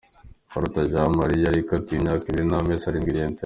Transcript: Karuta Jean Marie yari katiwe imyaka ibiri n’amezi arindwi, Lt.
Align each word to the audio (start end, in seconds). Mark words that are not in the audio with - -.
Karuta 0.51 0.79
Jean 0.91 1.09
Marie 1.17 1.43
yari 1.45 1.59
katiwe 1.69 1.97
imyaka 1.99 2.25
ibiri 2.27 2.45
n’amezi 2.47 2.83
arindwi, 2.85 3.17
Lt. 3.27 3.37